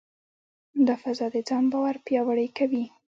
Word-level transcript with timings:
دا 0.87 0.95
فضا 1.03 1.27
د 1.33 1.37
ځان 1.47 1.63
باور 1.71 1.95
پیاوړې 2.05 2.47
کوي. 2.57 2.85